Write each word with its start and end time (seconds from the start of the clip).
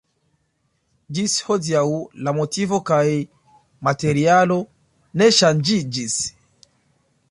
Ĝis 1.17 1.35
hodiaŭ 1.49 1.83
la 2.29 2.33
motivo 2.39 2.81
kaj 2.89 3.05
materialo 3.91 4.61
ne 5.23 5.33
ŝanĝiĝis. 5.43 6.23